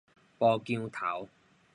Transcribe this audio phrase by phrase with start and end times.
[0.39, 1.29] 埔姜頭